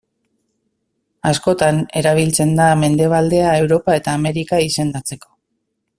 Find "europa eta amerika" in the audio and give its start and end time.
3.67-4.63